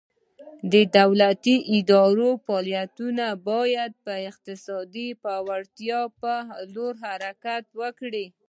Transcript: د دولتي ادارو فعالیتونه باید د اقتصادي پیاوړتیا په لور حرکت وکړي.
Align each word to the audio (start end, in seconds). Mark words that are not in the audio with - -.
د 0.71 0.73
دولتي 0.97 1.55
ادارو 1.77 2.29
فعالیتونه 2.45 3.25
باید 3.49 3.91
د 4.07 4.09
اقتصادي 4.29 5.07
پیاوړتیا 5.23 5.99
په 6.21 6.33
لور 6.73 6.93
حرکت 7.05 7.63
وکړي. 7.81 8.25